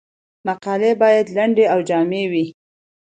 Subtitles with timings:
[0.47, 2.45] مقالې باید لنډې او جامع وي.